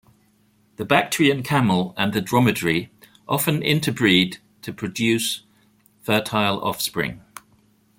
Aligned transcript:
The 0.77 0.83
Bactrian 0.83 1.43
camel 1.43 1.93
and 1.95 2.11
the 2.11 2.21
dromedary 2.21 2.91
often 3.29 3.61
interbreed 3.61 4.39
to 4.63 4.73
produce 4.73 5.43
fertile 6.01 6.59
offspring. 6.63 7.21